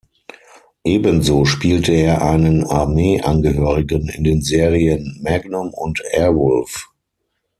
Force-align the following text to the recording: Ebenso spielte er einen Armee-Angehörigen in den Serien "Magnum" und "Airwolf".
Ebenso 0.83 1.45
spielte 1.45 1.91
er 1.93 2.23
einen 2.23 2.63
Armee-Angehörigen 2.63 4.09
in 4.09 4.23
den 4.23 4.41
Serien 4.41 5.19
"Magnum" 5.21 5.69
und 5.75 6.01
"Airwolf". 6.11 6.89